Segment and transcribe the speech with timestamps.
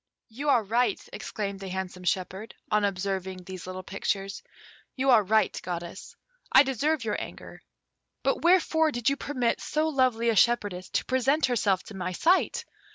[0.29, 4.41] "You are right," exclaimed the handsome shepherd, on observing these little pictures;
[4.95, 6.15] "you are right, Goddess.
[6.51, 7.61] I deserve your anger;
[8.23, 12.65] but wherefore did you permit so lovely a shepherdess to present herself to my sight?